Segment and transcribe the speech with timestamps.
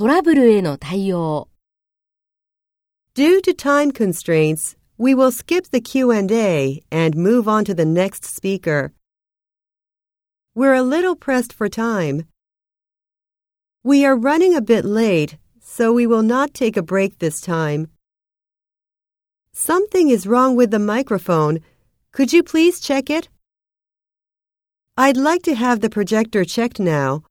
[0.00, 1.50] トラブルへの対応
[3.14, 8.24] Due to time constraints, we will skip the Q&A and move on to the next
[8.24, 8.94] speaker.
[10.54, 12.26] We're a little pressed for time.
[13.84, 17.88] We are running a bit late, so we will not take a break this time.
[19.52, 21.58] Something is wrong with the microphone.
[22.12, 23.28] Could you please check it?
[24.96, 27.24] I'd like to have the projector checked now.